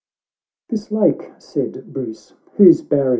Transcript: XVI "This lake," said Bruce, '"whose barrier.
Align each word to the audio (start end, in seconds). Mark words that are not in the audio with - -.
XVI 0.01 0.69
"This 0.69 0.91
lake," 0.91 1.31
said 1.37 1.93
Bruce, 1.93 2.33
'"whose 2.55 2.81
barrier. 2.81 3.09